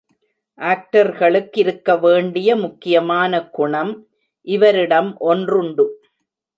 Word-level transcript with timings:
ஆக்டர்களுக்கிருக்க 0.59 1.99
வேண்டிய 1.99 2.55
முக்கியமான 2.55 3.43
குணம் 3.49 3.93
இவரிடம் 4.47 5.17
ஒன்றுண்டு. 5.17 5.85